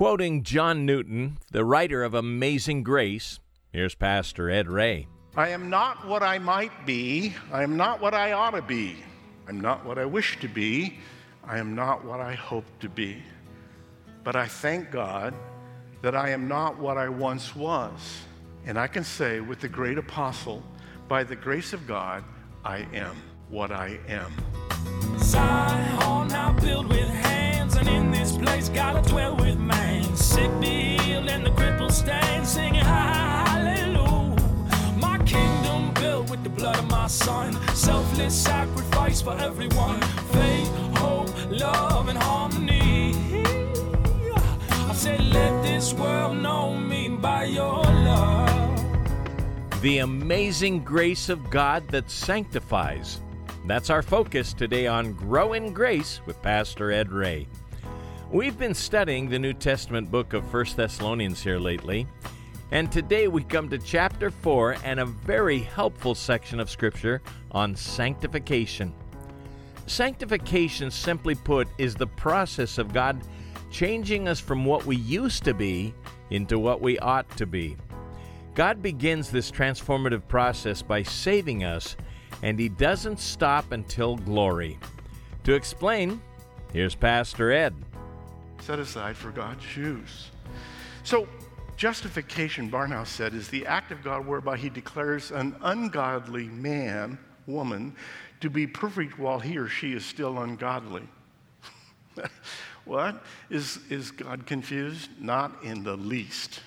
[0.00, 3.38] Quoting John Newton, the writer of Amazing Grace,
[3.70, 5.08] here's Pastor Ed Ray.
[5.36, 7.34] I am not what I might be.
[7.52, 8.96] I am not what I ought to be.
[9.46, 10.96] I'm not what I wish to be.
[11.44, 13.22] I am not what I hope to be.
[14.24, 15.34] But I thank God
[16.00, 18.22] that I am not what I once was.
[18.64, 20.62] And I can say with the great apostle,
[21.08, 22.24] by the grace of God,
[22.64, 23.16] I am
[23.50, 24.32] what I am.
[27.86, 30.04] In this place gotta dwell with man.
[30.14, 34.36] Sick be healed, and the crippled stand, singing hallelujah.
[34.98, 40.00] My kingdom built with the blood of my son, selfless sacrifice for everyone.
[40.32, 43.14] Faith, hope, love, and harmony.
[44.70, 48.84] I said, let this world know me by your love.
[49.80, 53.20] The amazing grace of God that sanctifies.
[53.66, 57.46] That's our focus today on Grow in Grace with Pastor Ed Ray.
[58.32, 62.06] We've been studying the New Testament book of 1 Thessalonians here lately,
[62.70, 67.74] and today we come to chapter 4 and a very helpful section of Scripture on
[67.74, 68.94] sanctification.
[69.88, 73.20] Sanctification, simply put, is the process of God
[73.68, 75.92] changing us from what we used to be
[76.30, 77.76] into what we ought to be.
[78.54, 81.96] God begins this transformative process by saving us
[82.44, 84.78] and he doesn't stop until glory.
[85.42, 86.22] To explain,
[86.72, 87.74] here's Pastor Ed.
[88.60, 90.30] Set aside for God's use.
[91.02, 91.26] So,
[91.76, 97.94] justification, Barnhouse said, is the act of God whereby he declares an ungodly man, woman,
[98.40, 101.08] to be perfect while he or she is still ungodly.
[102.84, 103.22] what?
[103.48, 105.08] Is, is God confused?
[105.18, 106.60] Not in the least.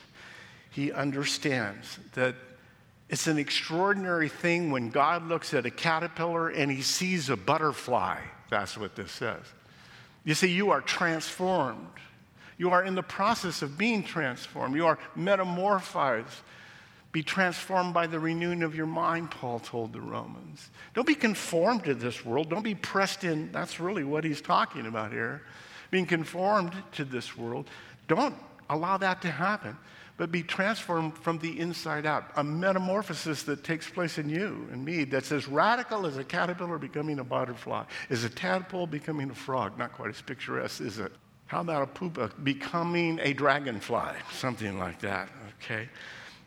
[0.72, 2.36] He understands that
[3.10, 8.20] it's an extraordinary thing when God looks at a caterpillar and he sees a butterfly.
[8.50, 9.44] That's what this says.
[10.24, 11.88] You see, you are transformed.
[12.58, 14.76] You are in the process of being transformed.
[14.76, 16.42] You are metamorphized.
[17.12, 20.70] Be transformed by the renewing of your mind, Paul told the Romans.
[20.94, 22.50] Don't be conformed to this world.
[22.50, 23.52] Don't be pressed in.
[23.52, 25.44] That's really what he's talking about here.
[25.92, 27.70] Being conformed to this world.
[28.08, 28.36] Don't
[28.70, 29.78] allow that to happen
[30.18, 32.26] but be transformed from the inside out.
[32.36, 36.78] A metamorphosis that takes place in you and me that's as radical as a caterpillar
[36.78, 39.78] becoming a butterfly, as a tadpole becoming a frog.
[39.78, 41.12] Not quite as picturesque, is it?
[41.48, 44.14] How about a pupa uh, becoming a dragonfly?
[44.32, 45.30] Something like that,
[45.62, 45.90] okay?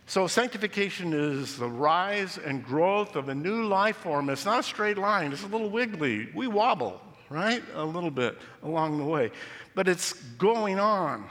[0.08, 4.30] So, sanctification is the rise and growth of a new life form.
[4.30, 6.28] It's not a straight line, it's a little wiggly.
[6.34, 7.62] We wobble, right?
[7.74, 9.32] A little bit along the way.
[9.74, 11.28] But it's going on.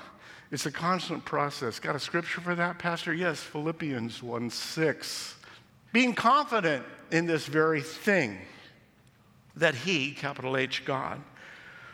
[0.51, 1.79] It's a constant process.
[1.79, 3.13] Got a scripture for that, Pastor?
[3.13, 5.35] Yes, Philippians 1 6.
[5.91, 8.37] Being confident in this very thing,
[9.55, 11.21] that He, capital H, God,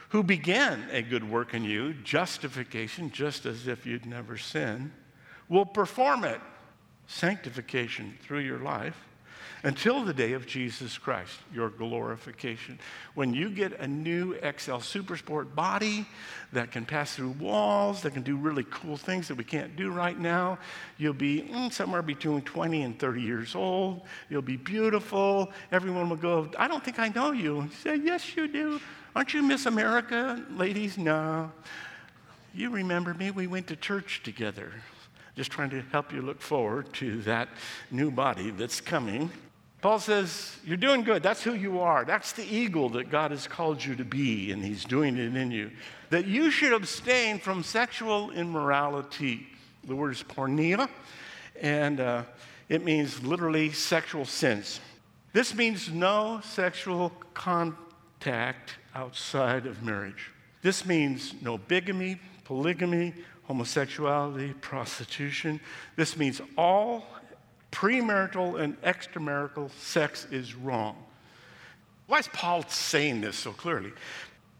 [0.09, 4.91] who began a good work in you, justification, just as if you'd never sinned,
[5.47, 6.41] will perform it,
[7.07, 8.97] sanctification through your life,
[9.63, 12.79] until the day of Jesus Christ, your glorification.
[13.13, 16.07] When you get a new XL Supersport body
[16.51, 19.91] that can pass through walls, that can do really cool things that we can't do
[19.91, 20.57] right now,
[20.97, 24.01] you'll be mm, somewhere between 20 and 30 years old.
[24.29, 25.51] You'll be beautiful.
[25.71, 27.63] Everyone will go, I don't think I know you.
[27.63, 28.79] you say, Yes, you do.
[29.15, 30.43] Aren't you Miss America?
[30.51, 31.51] Ladies, no.
[32.53, 33.31] You remember me?
[33.31, 34.71] We went to church together
[35.35, 37.47] just trying to help you look forward to that
[37.89, 39.31] new body that's coming.
[39.81, 41.23] Paul says, You're doing good.
[41.23, 42.05] That's who you are.
[42.05, 45.51] That's the eagle that God has called you to be, and He's doing it in
[45.51, 45.71] you.
[46.11, 49.47] That you should abstain from sexual immorality.
[49.85, 50.87] The word is porneia,
[51.59, 52.23] and uh,
[52.69, 54.79] it means literally sexual sins.
[55.33, 60.29] This means no sexual contact outside of marriage.
[60.61, 63.13] This means no bigamy, polygamy,
[63.43, 65.59] homosexuality, prostitution.
[65.95, 67.05] This means all
[67.81, 70.95] premarital and extramarital sex is wrong.
[72.05, 73.91] Why is Paul saying this so clearly?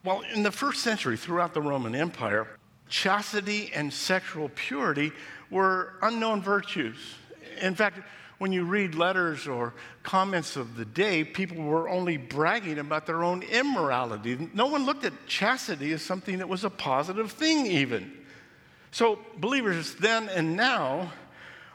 [0.04, 2.48] Well, in the first century, throughout the Roman Empire,
[2.90, 5.12] chastity and sexual purity
[5.52, 6.98] were unknown virtues.
[7.62, 8.00] In fact,
[8.40, 13.24] when you read letters or comments of the day, people were only bragging about their
[13.24, 14.50] own immorality.
[14.56, 18.12] No one looked at chastity as something that was a positive thing, even.
[18.90, 21.14] So, believers then and now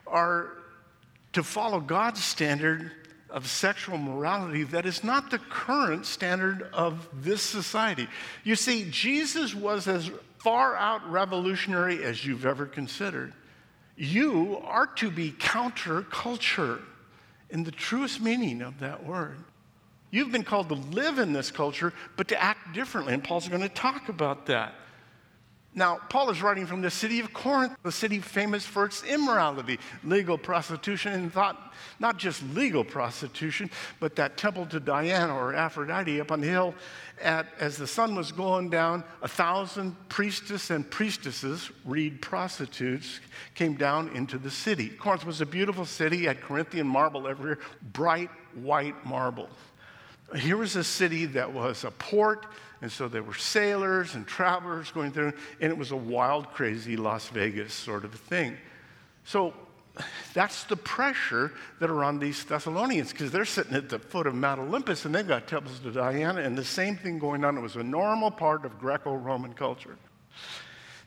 [0.08, 0.56] are
[1.36, 2.92] to follow God's standard
[3.28, 8.08] of sexual morality that is not the current standard of this society.
[8.42, 13.34] You see, Jesus was as far out revolutionary as you've ever considered.
[13.98, 16.80] You are to be counterculture
[17.50, 19.36] in the truest meaning of that word.
[20.10, 23.60] You've been called to live in this culture, but to act differently, and Paul's going
[23.60, 24.72] to talk about that.
[25.76, 29.78] Now, Paul is writing from the city of Corinth, the city famous for its immorality,
[30.02, 33.70] legal prostitution, and thought not just legal prostitution,
[34.00, 36.74] but that temple to Diana or Aphrodite up on the hill.
[37.20, 43.20] At, as the sun was going down, a thousand priestess and priestesses, read prostitutes,
[43.54, 44.88] came down into the city.
[44.88, 47.58] Corinth was a beautiful city, had Corinthian marble everywhere,
[47.92, 49.50] bright white marble.
[50.34, 52.46] Here was a city that was a port
[52.82, 56.96] and so there were sailors and travelers going through, and it was a wild, crazy
[56.96, 58.56] Las Vegas sort of thing.
[59.24, 59.54] So
[60.34, 64.34] that's the pressure that are on these Thessalonians because they're sitting at the foot of
[64.34, 67.56] Mount Olympus and they've got temples to Diana, and the same thing going on.
[67.56, 69.96] It was a normal part of Greco Roman culture.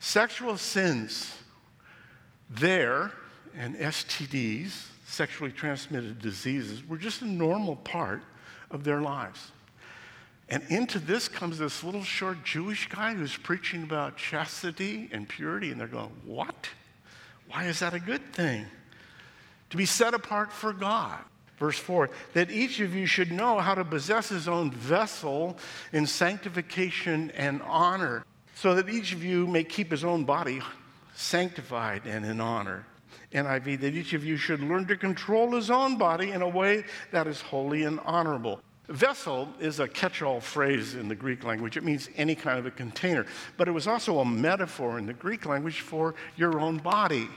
[0.00, 1.36] Sexual sins
[2.48, 3.12] there
[3.56, 8.22] and STDs, sexually transmitted diseases, were just a normal part
[8.70, 9.52] of their lives.
[10.48, 15.70] And into this comes this little short Jewish guy who's preaching about chastity and purity,
[15.70, 16.68] and they're going, What?
[17.48, 18.66] Why is that a good thing?
[19.70, 21.18] To be set apart for God.
[21.58, 25.58] Verse 4 that each of you should know how to possess his own vessel
[25.92, 28.24] in sanctification and honor,
[28.54, 30.60] so that each of you may keep his own body
[31.14, 32.86] sanctified and in honor.
[33.32, 36.84] NIV, that each of you should learn to control his own body in a way
[37.12, 38.60] that is holy and honorable
[38.90, 41.76] Vessel is a catch all phrase in the Greek language.
[41.76, 43.24] It means any kind of a container.
[43.56, 47.28] But it was also a metaphor in the Greek language for your own body.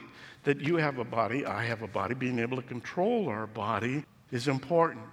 [0.45, 2.15] That you have a body, I have a body.
[2.15, 5.05] Being able to control our body is important.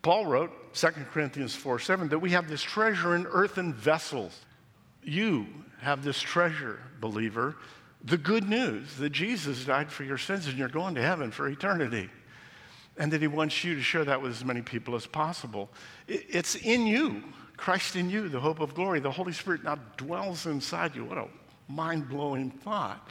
[0.00, 4.40] Paul wrote, 2 Corinthians 4 7, that we have this treasure in earthen vessels.
[5.02, 5.46] You
[5.80, 7.56] have this treasure, believer,
[8.04, 11.48] the good news that Jesus died for your sins and you're going to heaven for
[11.48, 12.10] eternity
[12.96, 15.70] and that He wants you to share that with as many people as possible.
[16.06, 17.24] It's in you,
[17.56, 19.00] Christ in you, the hope of glory.
[19.00, 21.04] The Holy Spirit now dwells inside you.
[21.04, 21.26] What a
[21.68, 23.08] mind blowing thought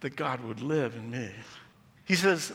[0.00, 1.30] that God would live in me.
[2.04, 2.52] He says,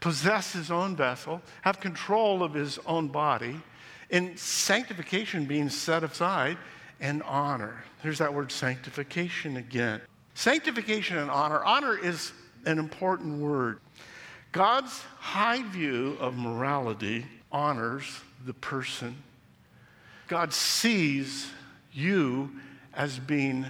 [0.00, 3.60] possess his own vessel, have control of his own body,
[4.08, 6.56] in sanctification being set aside,
[7.00, 7.84] and honor.
[8.02, 10.00] There's that word sanctification again.
[10.40, 11.62] Sanctification and honor.
[11.62, 12.32] Honor is
[12.64, 13.78] an important word.
[14.52, 18.06] God's high view of morality honors
[18.46, 19.22] the person.
[20.28, 21.50] God sees
[21.92, 22.50] you
[22.94, 23.66] as being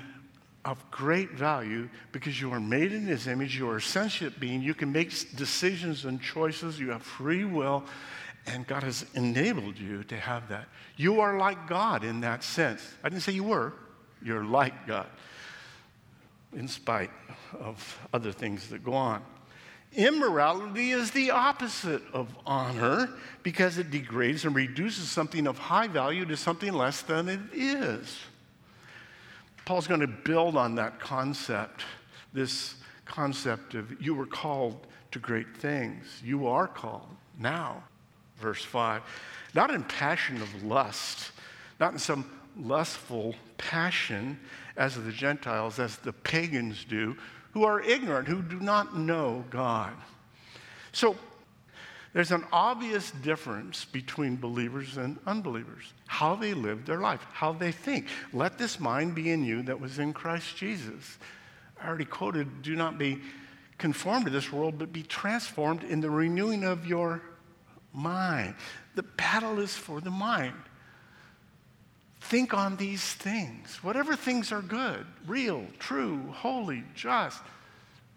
[0.65, 4.63] of great value because you are made in his image, you are a sentient being,
[4.63, 7.83] you can make decisions and choices, you have free will,
[8.47, 10.69] and God has enabled you to have that.
[10.97, 12.81] You are like God in that sense.
[13.03, 13.73] I didn't say you were,
[14.23, 15.09] you're like God,
[16.55, 17.11] in spite
[17.59, 19.23] of other things that go on.
[19.93, 23.09] Immorality is the opposite of honor
[23.43, 28.19] because it degrades and reduces something of high value to something less than it is.
[29.65, 31.83] Paul's going to build on that concept,
[32.33, 36.21] this concept of you were called to great things.
[36.25, 37.09] You are called
[37.39, 37.83] now,
[38.39, 39.03] verse 5.
[39.55, 41.33] Not in passion of lust,
[41.81, 44.39] not in some lustful passion
[44.77, 47.17] as the Gentiles, as the pagans do
[47.53, 49.93] who are ignorant, who do not know God.
[50.93, 51.17] So
[52.13, 57.71] there's an obvious difference between believers and unbelievers how they live their life, how they
[57.71, 58.07] think.
[58.33, 61.19] Let this mind be in you that was in Christ Jesus.
[61.81, 63.21] I already quoted, do not be
[63.79, 67.23] conformed to this world, but be transformed in the renewing of your
[67.93, 68.55] mind.
[68.97, 70.55] The battle is for the mind.
[72.21, 73.83] Think on these things.
[73.83, 77.41] Whatever things are good, real, true, holy, just,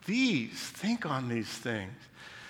[0.05, 1.93] these, think on these things.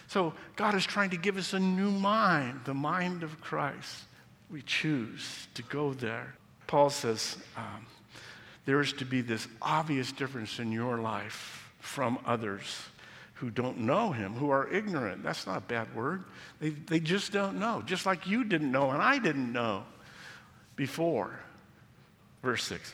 [0.08, 4.04] So God is trying to give us a new mind, the mind of Christ.
[4.50, 6.36] We choose to go there.
[6.68, 7.86] Paul says um,
[8.66, 12.82] there is to be this obvious difference in your life from others
[13.36, 15.24] who don't know him, who are ignorant.
[15.24, 16.24] That's not a bad word.
[16.60, 19.84] They, they just don't know, just like you didn't know and I didn't know
[20.76, 21.40] before.
[22.42, 22.94] Verse 6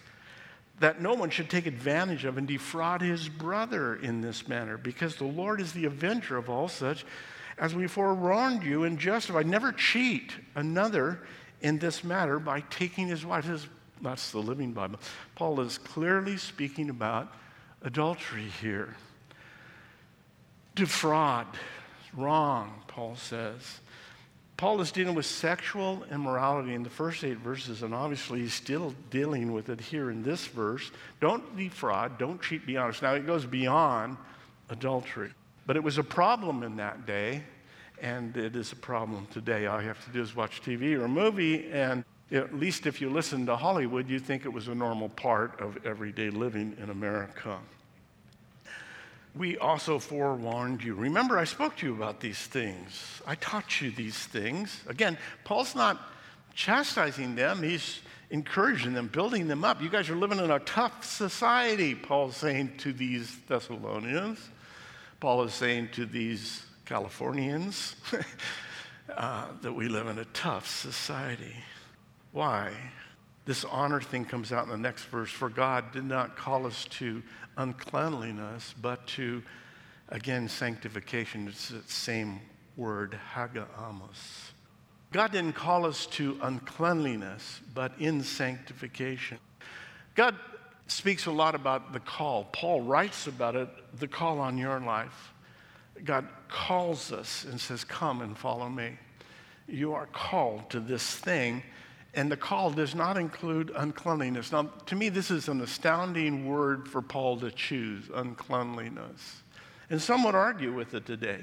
[0.80, 5.16] that no one should take advantage of and defraud his brother in this manner, because
[5.16, 7.06] the Lord is the avenger of all such,
[7.58, 9.46] as we forewarned you and justified.
[9.46, 11.20] Never cheat another
[11.62, 13.46] in this matter by taking his wife.
[14.02, 15.00] that's the Living Bible.
[15.36, 17.34] Paul is clearly speaking about
[17.84, 18.96] adultery here.
[20.76, 21.48] Defraud,
[22.16, 23.82] wrong, Paul says.
[24.60, 28.94] Paul is dealing with sexual immorality in the first eight verses, and obviously he's still
[29.10, 30.92] dealing with it here in this verse.
[31.22, 33.02] Don't defraud, don't cheat, be honest.
[33.02, 34.18] Now, it goes beyond
[34.70, 35.32] adultery.
[35.66, 37.42] But it was a problem in that day,
[38.02, 39.66] and it is a problem today.
[39.66, 43.02] All you have to do is watch TV or a movie, and At least if
[43.02, 46.92] you listen to Hollywood, you think it was a normal part of everyday living in
[46.92, 47.58] America.
[49.36, 50.96] We also forewarned you.
[50.96, 53.22] Remember, I spoke to you about these things.
[53.28, 54.82] I taught you these things.
[54.88, 56.00] Again, Paul's not
[56.56, 58.00] chastising them, he's
[58.32, 59.82] encouraging them, building them up.
[59.82, 64.40] You guys are living in a tough society, Paul's saying to these Thessalonians.
[65.20, 67.96] Paul is saying to these Californians
[69.16, 71.56] uh, that we live in a tough society.
[72.32, 72.72] Why?
[73.46, 75.30] This honor thing comes out in the next verse.
[75.30, 77.22] For God did not call us to
[77.60, 79.44] uncleanliness, but to,
[80.08, 81.48] again, sanctification.
[81.48, 82.40] It's the same
[82.78, 84.52] word, hagiasmos.
[85.12, 89.40] God didn't call us to uncleanliness, but in sanctification.
[90.16, 90.36] God
[90.88, 92.46] speaks a lot about the call.
[92.46, 95.34] Paul writes about it, the call on your life.
[96.06, 98.98] God calls us and says, Come and follow me.
[99.68, 101.64] You are called to this thing
[102.14, 104.52] and the call does not include uncleanliness.
[104.52, 109.44] Now, to me, this is an astounding word for Paul to choose uncleanliness.
[109.90, 111.40] And some would argue with it today.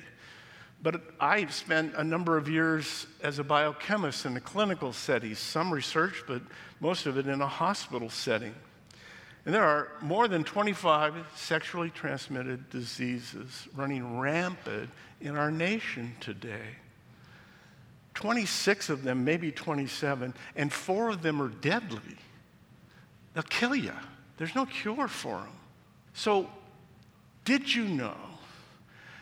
[0.82, 5.72] But I've spent a number of years as a biochemist in a clinical setting, some
[5.72, 6.42] research, but
[6.80, 8.54] most of it in a hospital setting.
[9.44, 16.76] And there are more than 25 sexually transmitted diseases running rampant in our nation today.
[18.16, 22.16] 26 of them, maybe 27, and four of them are deadly.
[23.34, 23.92] They'll kill you.
[24.38, 25.52] There's no cure for them.
[26.14, 26.48] So,
[27.44, 28.16] did you know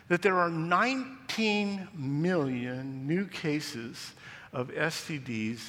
[0.07, 4.13] that there are 19 million new cases
[4.53, 5.59] of STDs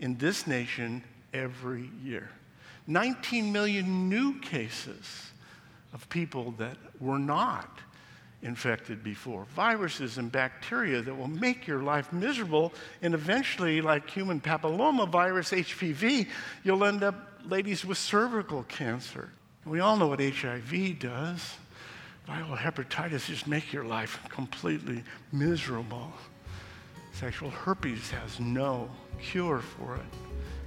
[0.00, 2.28] in this nation every year?
[2.88, 5.30] 19 million new cases
[5.92, 7.78] of people that were not
[8.44, 9.46] infected before.
[9.56, 12.72] Viruses and bacteria that will make your life miserable,
[13.02, 16.28] and eventually, like human papillomavirus, HPV,
[16.62, 19.30] you'll end up ladies with cervical cancer.
[19.64, 21.54] We all know what HIV does.
[22.28, 26.12] Viral hepatitis just make your life completely miserable.
[27.12, 30.02] Sexual herpes has no cure for it.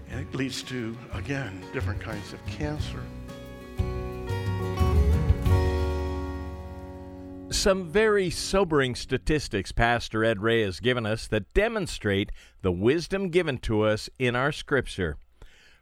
[0.09, 3.01] And it leads to, again, different kinds of cancer.
[7.49, 13.57] Some very sobering statistics Pastor Ed Ray has given us that demonstrate the wisdom given
[13.59, 15.17] to us in our scripture.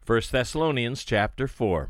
[0.05, 1.89] 1 Thessalonians chapter 4.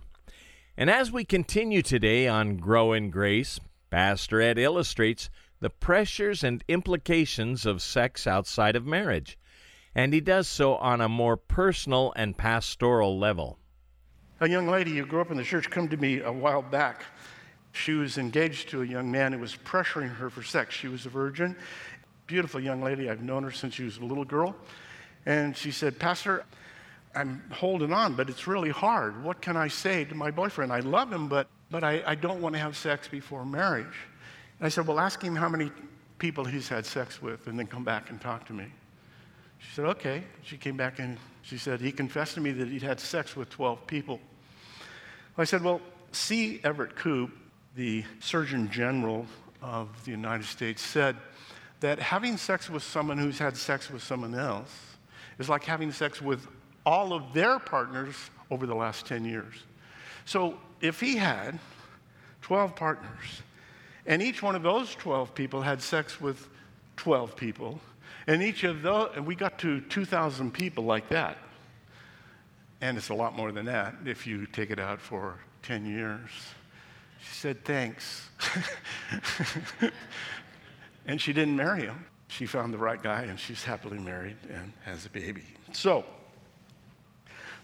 [0.77, 5.29] And as we continue today on Grow in Grace, Pastor Ed illustrates
[5.59, 9.37] the pressures and implications of sex outside of marriage,
[9.93, 13.59] and he does so on a more personal and pastoral level.
[14.39, 17.05] A young lady who grew up in the church came to me a while back
[17.75, 20.73] she was engaged to a young man who was pressuring her for sex.
[20.73, 21.57] She was a virgin,
[22.25, 23.09] beautiful young lady.
[23.09, 24.55] I've known her since she was a little girl.
[25.25, 26.45] And she said, Pastor,
[27.13, 29.21] I'm holding on, but it's really hard.
[29.23, 30.71] What can I say to my boyfriend?
[30.71, 33.85] I love him, but, but I, I don't want to have sex before marriage.
[34.59, 35.69] And I said, Well, ask him how many
[36.17, 38.67] people he's had sex with, and then come back and talk to me.
[39.59, 40.23] She said, Okay.
[40.43, 43.49] She came back and she said, He confessed to me that he'd had sex with
[43.49, 44.21] 12 people.
[45.37, 45.81] I said, Well,
[46.13, 46.61] C.
[46.63, 47.31] Everett Koop
[47.75, 49.25] the Surgeon General
[49.61, 51.15] of the United States, said
[51.81, 54.73] that having sex with someone who's had sex with someone else
[55.39, 56.47] is like having sex with
[56.85, 58.15] all of their partners
[58.49, 59.55] over the last 10 years.
[60.25, 61.59] So if he had
[62.41, 63.41] 12 partners,
[64.05, 66.47] and each one of those 12 people had sex with
[66.97, 67.79] 12 people,
[68.27, 71.37] and each of those, and we got to 2,000 people like that.
[72.81, 76.29] And it's a lot more than that if you take it out for 10 years.
[77.27, 78.29] She said, Thanks.
[81.05, 82.05] and she didn't marry him.
[82.27, 85.43] She found the right guy and she's happily married and has a baby.
[85.71, 86.03] So,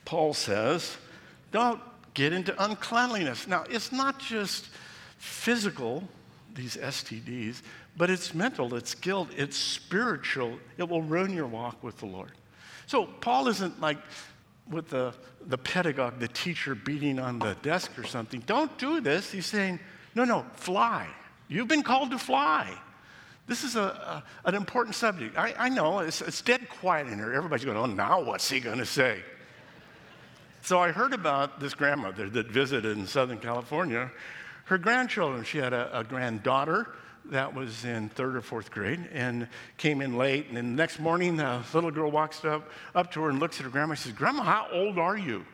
[0.06, 0.98] Paul says,
[1.52, 1.82] don't
[2.14, 3.48] get into uncleanliness.
[3.48, 4.70] Now, it's not just
[5.18, 6.08] physical,
[6.54, 7.62] these STDs,
[7.98, 10.58] but it's mental, it's guilt, it's spiritual.
[10.78, 12.32] It will ruin your walk with the Lord.
[12.88, 13.98] So, Paul isn't like
[14.72, 15.14] with the,
[15.48, 18.42] the pedagogue, the teacher beating on the desk or something.
[18.46, 19.32] Don't do this.
[19.32, 19.80] He's saying,
[20.16, 21.08] no, no, fly.
[21.48, 22.74] You've been called to fly.
[23.48, 25.38] This is a, a an important subject.
[25.38, 27.34] I, I know it's, it's dead quiet in here.
[27.34, 29.20] Everybody's going, oh, now what's he going to say?
[30.62, 34.12] So I heard about this grandmother that visited in Southern California.
[34.66, 36.88] Her grandchildren, she had a, a granddaughter
[37.26, 39.48] that was in third or fourth grade and
[39.78, 40.48] came in late.
[40.48, 43.60] And then the next morning, the little girl walks up, up to her and looks
[43.60, 45.46] at her grandma and says, Grandma, how old are you?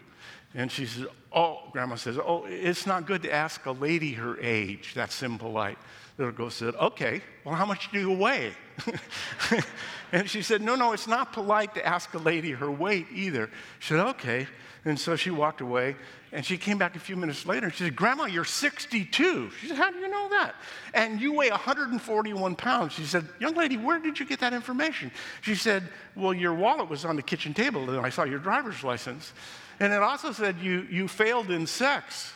[0.53, 4.39] And she says, Oh, Grandma says, Oh, it's not good to ask a lady her
[4.39, 4.93] age.
[4.95, 5.77] That's impolite.
[6.17, 8.51] Little girl said, Okay, well, how much do you weigh?
[10.11, 13.49] and she said, No, no, it's not polite to ask a lady her weight either.
[13.79, 14.47] She said, Okay.
[14.85, 15.95] And so she walked away.
[16.31, 19.49] And she came back a few minutes later and she said, Grandma, you're 62.
[19.61, 20.55] She said, How do you know that?
[20.93, 22.93] And you weigh 141 pounds.
[22.93, 25.11] She said, Young lady, where did you get that information?
[25.41, 25.83] She said,
[26.15, 29.33] Well, your wallet was on the kitchen table and I saw your driver's license.
[29.79, 32.33] And it also said you, you failed in sex.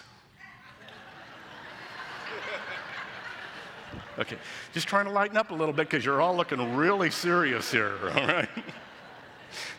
[4.21, 4.37] Okay,
[4.73, 7.97] just trying to lighten up a little bit because you're all looking really serious here,
[8.15, 8.49] all right?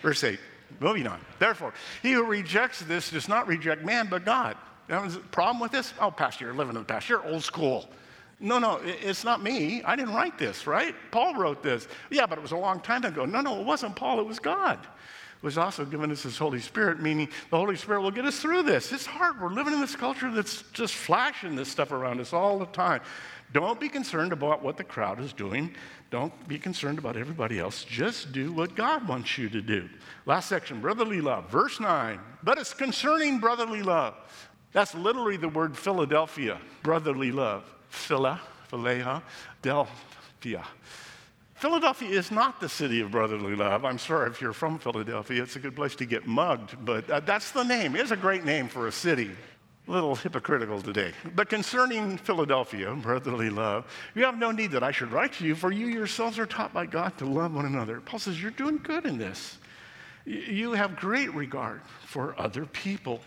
[0.02, 0.38] Verse 8.
[0.80, 1.20] Moving on.
[1.38, 1.72] Therefore,
[2.02, 4.56] he who rejects this does not reject man, but God.
[4.88, 5.94] That was the problem with this?
[6.00, 7.08] Oh, Pastor, you're living in the past.
[7.08, 7.88] You're old school.
[8.40, 9.82] No, no, it's not me.
[9.84, 10.94] I didn't write this, right?
[11.12, 11.86] Paul wrote this.
[12.10, 13.24] Yeah, but it was a long time ago.
[13.24, 14.80] No, no, it wasn't Paul, it was God.
[15.42, 18.62] Was also given us his Holy Spirit, meaning the Holy Spirit will get us through
[18.62, 18.92] this.
[18.92, 19.40] It's hard.
[19.40, 23.00] We're living in this culture that's just flashing this stuff around us all the time.
[23.52, 25.74] Don't be concerned about what the crowd is doing.
[26.10, 27.84] Don't be concerned about everybody else.
[27.84, 29.88] Just do what God wants you to do.
[30.24, 32.18] Last section, brotherly love, verse 9.
[32.42, 34.14] But it's concerning brotherly love.
[34.72, 37.64] That's literally the word Philadelphia, brotherly love.
[37.90, 38.40] Phila,
[38.70, 39.22] Philea,
[39.60, 40.64] Delphia.
[41.54, 43.84] Philadelphia is not the city of brotherly love.
[43.84, 45.42] I'm sorry if you're from Philadelphia.
[45.42, 47.94] It's a good place to get mugged, but uh, that's the name.
[47.94, 49.30] It's a great name for a city
[49.86, 51.12] little hypocritical today.
[51.34, 55.54] But concerning Philadelphia, brotherly love, you have no need that I should write to you,
[55.54, 58.00] for you yourselves are taught by God to love one another.
[58.00, 59.58] Paul says, You're doing good in this.
[60.24, 63.20] You have great regard for other people.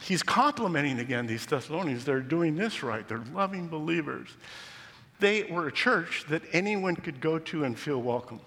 [0.00, 2.04] He's complimenting again these Thessalonians.
[2.04, 4.28] They're doing this right, they're loving believers.
[5.20, 8.40] They were a church that anyone could go to and feel welcome.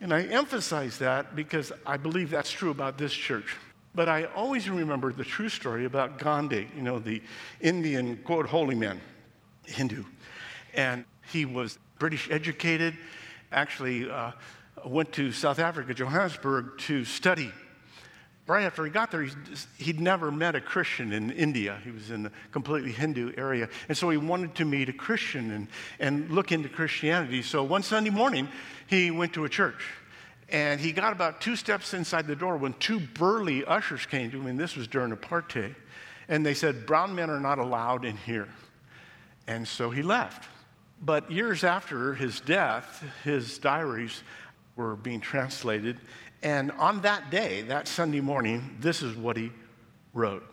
[0.00, 3.56] And I emphasize that because I believe that's true about this church.
[3.94, 7.22] But I always remember the true story about Gandhi, you know, the
[7.60, 9.00] Indian, quote, holy man,
[9.64, 10.04] Hindu.
[10.74, 12.94] And he was British educated,
[13.52, 14.32] actually uh,
[14.84, 17.52] went to South Africa, Johannesburg, to study.
[18.46, 19.26] Right after he got there,
[19.78, 21.80] he'd never met a Christian in India.
[21.82, 23.70] He was in a completely Hindu area.
[23.88, 27.40] And so he wanted to meet a Christian and, and look into Christianity.
[27.42, 28.48] So one Sunday morning,
[28.86, 29.82] he went to a church.
[30.50, 34.40] And he got about two steps inside the door when two burly ushers came to
[34.40, 35.74] him, and this was during apartheid.
[36.28, 38.48] And they said, Brown men are not allowed in here.
[39.46, 40.48] And so he left.
[41.02, 44.22] But years after his death, his diaries
[44.76, 45.98] were being translated.
[46.42, 49.50] And on that day, that Sunday morning, this is what he
[50.12, 50.44] wrote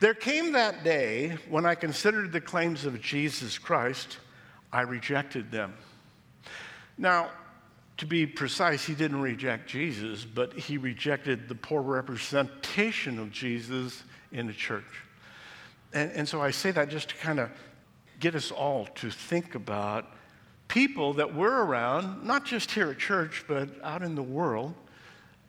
[0.00, 4.18] There came that day when I considered the claims of Jesus Christ,
[4.72, 5.74] I rejected them.
[6.96, 7.30] Now,
[8.00, 14.02] to be precise, he didn't reject Jesus, but he rejected the poor representation of Jesus
[14.32, 15.04] in the church.
[15.92, 17.50] And, and so I say that just to kind of
[18.18, 20.06] get us all to think about
[20.66, 24.72] people that we're around, not just here at church, but out in the world,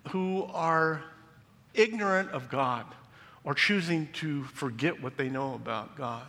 [0.10, 1.02] who are
[1.74, 2.86] ignorant of God
[3.46, 6.26] or choosing to forget what they know about God.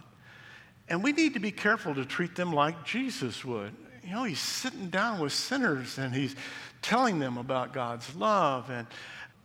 [0.88, 4.40] And we need to be careful to treat them like Jesus would you know, he's
[4.40, 6.34] sitting down with sinners and he's
[6.80, 8.70] telling them about God's love.
[8.70, 8.86] And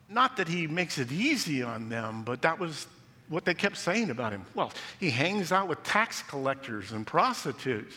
[0.09, 2.87] not that he makes it easy on them, but that was
[3.29, 4.45] what they kept saying about him.
[4.55, 7.95] Well, he hangs out with tax collectors and prostitutes.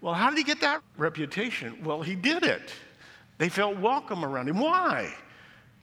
[0.00, 1.82] Well, how did he get that reputation?
[1.82, 2.72] Well, he did it.
[3.38, 4.60] They felt welcome around him.
[4.60, 5.12] Why?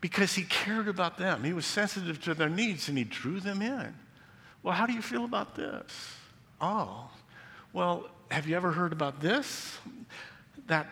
[0.01, 1.43] Because he cared about them.
[1.43, 3.93] He was sensitive to their needs and he drew them in.
[4.62, 6.15] Well, how do you feel about this?
[6.62, 7.10] Oh,
[7.73, 9.78] well, have you ever heard about this?
[10.67, 10.88] That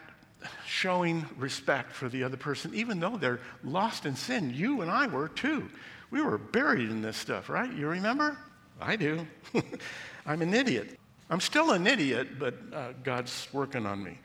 [0.66, 4.54] showing respect for the other person, even though they're lost in sin.
[4.54, 5.70] You and I were too.
[6.12, 7.72] We were buried in this stuff, right?
[7.72, 8.38] You remember?
[8.80, 9.26] I do.
[10.26, 11.00] I'm an idiot.
[11.30, 14.20] I'm still an idiot, but uh, God's working on me.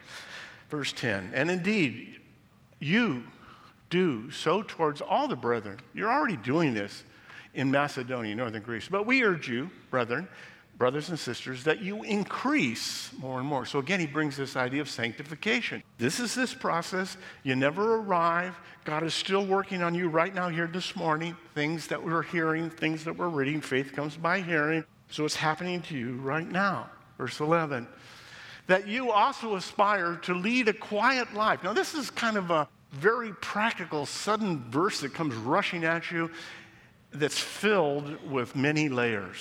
[0.69, 2.21] Verse 10 And indeed,
[2.81, 3.25] you
[3.91, 5.79] do so towards all the brethren.
[5.95, 7.05] You're already doing this
[7.55, 8.89] in Macedonia, northern Greece.
[8.91, 10.29] But we urge you, brethren,
[10.79, 13.67] brothers and sisters, that you increase more and more.
[13.67, 15.83] So again, he brings this idea of sanctification.
[15.99, 17.17] This is this process.
[17.43, 18.57] You never arrive.
[18.85, 21.37] God is still working on you right now here this morning.
[21.55, 23.61] Things that we're hearing, things that we're reading.
[23.61, 24.85] Faith comes by hearing.
[25.11, 26.89] So it's happening to you right now.
[27.19, 27.89] Verse 11.
[28.69, 31.65] That you also aspire to lead a quiet life.
[31.65, 36.31] Now, this is kind of a very practical, sudden verse that comes rushing at you
[37.11, 39.41] that's filled with many layers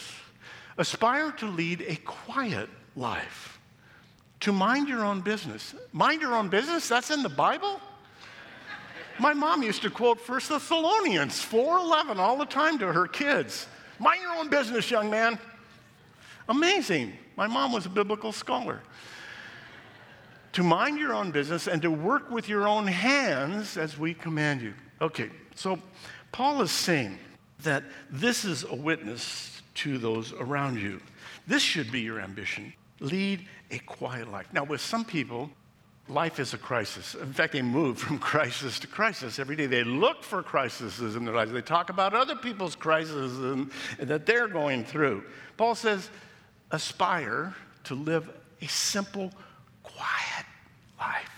[0.77, 3.59] aspire to lead a quiet life,
[4.41, 5.73] to mind your own business.
[5.91, 6.87] Mind your own business?
[6.87, 7.81] That's in the Bible?
[9.19, 13.67] My mom used to quote First Thessalonians 4:11 all the time to her kids.
[13.99, 15.39] Mind your own business, young man.
[16.47, 17.13] Amazing.
[17.35, 18.81] My mom was a biblical scholar.
[20.53, 24.61] To mind your own business and to work with your own hands as we command
[24.61, 24.73] you.
[25.01, 25.79] Okay, so
[26.31, 27.17] Paul is saying
[27.63, 30.99] that this is a witness to those around you.
[31.45, 32.73] This should be your ambition.
[32.99, 34.47] Lead a quiet life.
[34.51, 35.49] Now, with some people,
[36.09, 37.15] life is a crisis.
[37.15, 39.67] In fact, they move from crisis to crisis every day.
[39.67, 41.51] They look for crises in their lives.
[41.51, 45.23] They talk about other people's crises and, and that they're going through.
[45.57, 46.09] Paul says,
[46.71, 48.29] aspire to live
[48.61, 49.31] a simple,
[49.83, 50.45] quiet
[50.99, 51.29] life.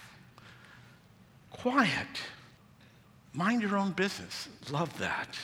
[1.52, 2.08] Quiet.
[3.34, 4.48] Mind your own business.
[4.72, 5.38] Love that.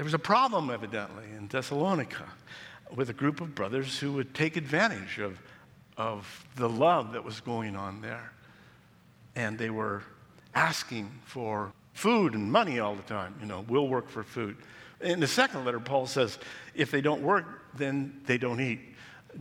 [0.00, 2.24] There was a problem, evidently, in Thessalonica
[2.96, 5.38] with a group of brothers who would take advantage of,
[5.98, 8.32] of the love that was going on there.
[9.36, 10.02] And they were
[10.54, 13.34] asking for food and money all the time.
[13.42, 14.56] You know, we'll work for food.
[15.02, 16.38] In the second letter, Paul says,
[16.74, 17.44] if they don't work,
[17.76, 18.80] then they don't eat.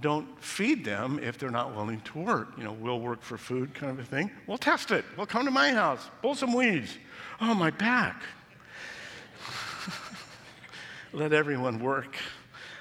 [0.02, 2.50] Don't feed them if they're not willing to work.
[2.58, 4.30] You know, we'll work for food kind of a thing.
[4.46, 5.06] We'll test it.
[5.16, 6.98] We'll come to my house, pull some weeds.
[7.40, 8.22] Oh, my back.
[11.12, 12.16] Let everyone work,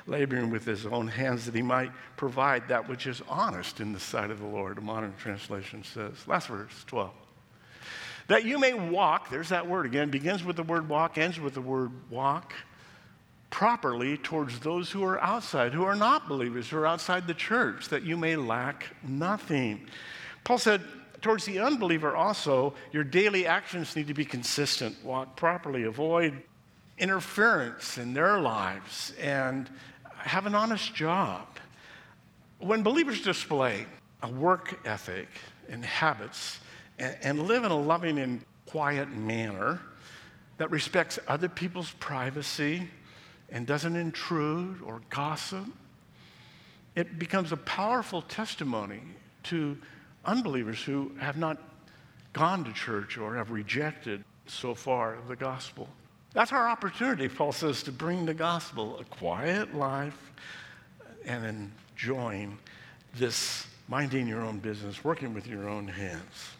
[0.06, 4.00] laboring with his own hands that he might provide that which is honest in the
[4.00, 6.14] sight of the Lord, a modern translation says.
[6.26, 7.10] Last verse, 12.
[8.26, 11.54] That you may walk, there's that word again, begins with the word walk, ends with
[11.54, 12.52] the word walk,
[13.48, 17.88] properly towards those who are outside, who are not believers, who are outside the church,
[17.88, 19.86] that you may lack nothing.
[20.44, 20.82] Paul said,
[21.22, 25.02] towards the unbeliever also, your daily actions need to be consistent.
[25.02, 26.42] Walk properly, avoid
[26.98, 29.68] interference in their lives, and
[30.16, 31.46] have an honest job.
[32.58, 33.87] When believers display
[34.22, 35.28] a work ethic
[35.68, 36.58] and habits
[36.98, 39.80] and, and live in a loving and quiet manner
[40.58, 42.88] that respects other people's privacy
[43.50, 45.66] and doesn't intrude or gossip,
[46.96, 49.00] it becomes a powerful testimony
[49.44, 49.78] to
[50.24, 51.58] unbelievers who have not
[52.32, 55.88] gone to church or have rejected so far the gospel.
[56.34, 60.32] That's our opportunity, Paul says, to bring the gospel, a quiet life,
[61.24, 62.58] and enjoying
[63.14, 66.50] this minding your own business, working with your own hands.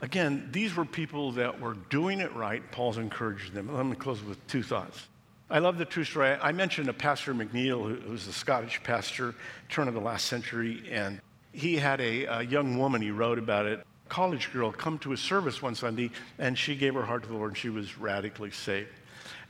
[0.00, 2.62] Again, these were people that were doing it right.
[2.70, 3.74] Paul's encouraged them.
[3.74, 5.08] Let me close with two thoughts.
[5.50, 6.36] I love the true story.
[6.40, 9.34] I mentioned a pastor McNeil, who was a Scottish pastor,
[9.70, 11.20] turn of the last century, and
[11.52, 15.16] he had a, a young woman, he wrote about it, college girl, come to a
[15.16, 18.50] service one Sunday, and she gave her heart to the Lord, and she was radically
[18.50, 18.90] saved.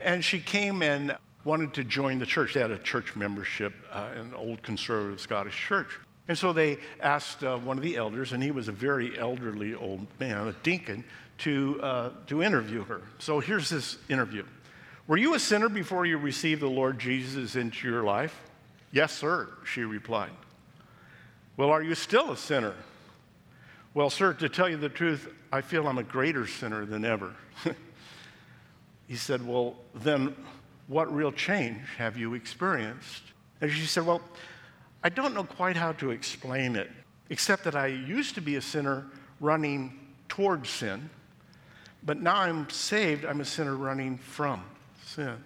[0.01, 2.55] And she came and wanted to join the church.
[2.55, 5.99] They had a church membership, uh, an old conservative Scottish church.
[6.29, 9.75] And so they asked uh, one of the elders, and he was a very elderly
[9.75, 11.05] old man, a deacon,
[11.38, 13.01] to, uh, to interview her.
[13.18, 14.44] So here's this interview
[15.07, 18.38] Were you a sinner before you received the Lord Jesus into your life?
[18.92, 20.31] Yes, sir, she replied.
[21.57, 22.75] Well, are you still a sinner?
[23.99, 27.35] Well, sir, to tell you the truth, I feel I'm a greater sinner than ever.
[29.09, 30.37] he said, Well, then
[30.87, 33.25] what real change have you experienced?
[33.61, 34.23] And she said, Well,
[35.03, 36.89] I don't know quite how to explain it,
[37.29, 39.05] except that I used to be a sinner
[39.41, 41.11] running towards sin,
[42.05, 44.63] but now I'm saved, I'm a sinner running from
[45.07, 45.27] sin.
[45.27, 45.37] And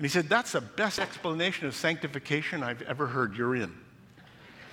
[0.00, 3.36] he said, That's the best explanation of sanctification I've ever heard.
[3.36, 3.70] You're in.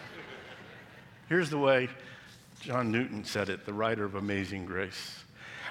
[1.28, 1.90] Here's the way
[2.60, 5.24] John Newton said it, the writer of Amazing Grace.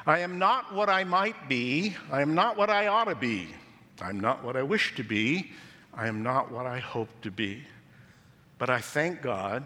[0.06, 1.94] I am not what I might be.
[2.10, 3.48] I am not what I ought to be.
[4.00, 5.52] I'm not what I wish to be.
[5.92, 7.62] I am not what I hope to be.
[8.56, 9.64] But I thank God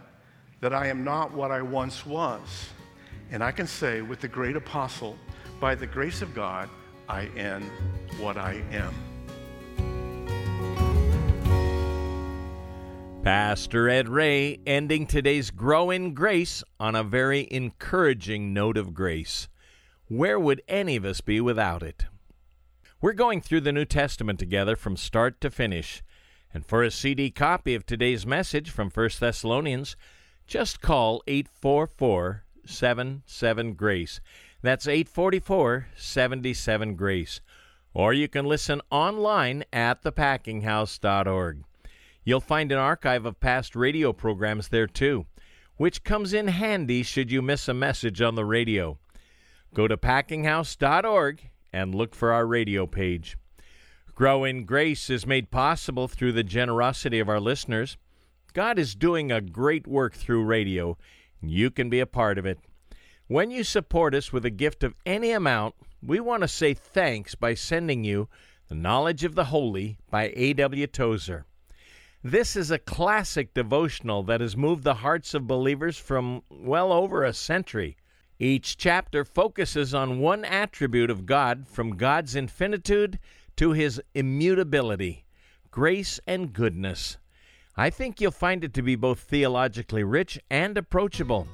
[0.61, 2.69] that I am not what I once was.
[3.31, 5.17] And I can say with the great apostle,
[5.61, 6.69] by the grace of God,
[7.09, 7.63] I am
[8.19, 9.12] what I am.
[13.23, 19.49] Pastor Ed Ray ending today's Grow in Grace on a very encouraging note of grace.
[20.09, 22.07] Where would any of us be without it?
[23.01, 26.03] We're going through the New Testament together from start to finish.
[26.53, 29.95] And for a CD copy of today's message from 1 Thessalonians,
[30.49, 34.21] just call 844 77 Grace.
[34.63, 37.41] That's 844 77 Grace.
[37.95, 41.63] Or you can listen online at thepackinghouse.org.
[42.25, 45.27] You'll find an archive of past radio programs there too,
[45.77, 48.99] which comes in handy should you miss a message on the radio.
[49.75, 53.37] Go to packinghouse.org and look for our radio page.
[54.15, 57.97] Grow in Grace is made possible through the generosity of our listeners.
[58.53, 60.99] God is doing a great work through radio,
[61.41, 62.59] and you can be a part of it.
[63.27, 67.35] When you support us with a gift of any amount, we want to say thanks
[67.35, 68.29] by sending you
[68.69, 70.87] The Knowledge of the Holy by A.W.
[70.87, 71.47] Tozer.
[72.25, 77.25] This is a classic devotional that has moved the hearts of believers from well over
[77.25, 77.97] a century.
[78.39, 83.19] Each chapter focuses on one attribute of God from God's infinitude
[83.57, 85.25] to his immutability,
[85.73, 87.19] grace and goodness.
[87.77, 91.49] I think you'll find it to be both theologically rich and approachable.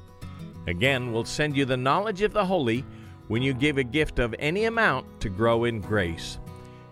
[0.66, 2.84] Again, we'll send you the knowledge of the holy
[3.28, 6.38] when you give a gift of any amount to grow in grace.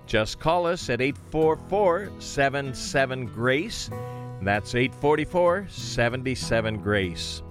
[0.07, 3.91] Just call us at 844 77 Grace.
[4.41, 7.43] That's 844 77 Grace.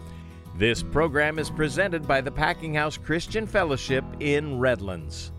[0.58, 5.34] This program is presented by the Packing House Christian Fellowship in Redlands.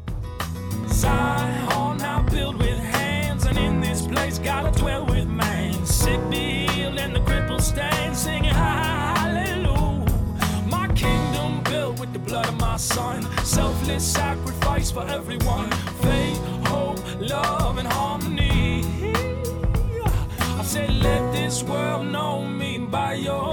[0.89, 5.87] Zion now with hands, and in this place gotta dwell with man.
[5.87, 10.05] Sick be healed, and the crippled stand singing hallelujah.
[10.69, 15.71] My kingdom built with the blood of my son, selfless sacrifice for everyone.
[16.03, 16.66] Faith,
[17.21, 18.85] love, and harmony.
[20.39, 23.53] I said, let this world know me by your